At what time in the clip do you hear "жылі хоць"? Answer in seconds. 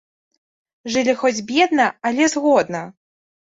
0.95-1.43